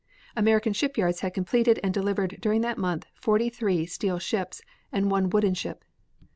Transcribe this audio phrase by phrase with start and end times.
[0.35, 4.59] American shipyards had completed and delivered during that month forty three steel ships
[4.91, 5.85] and one wooden ship.